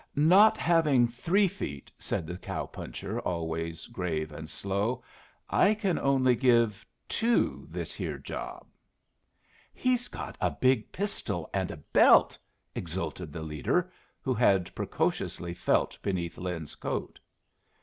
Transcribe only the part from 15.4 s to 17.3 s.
felt beneath Lin's coat.